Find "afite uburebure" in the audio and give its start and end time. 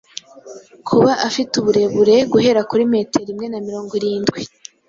1.27-2.15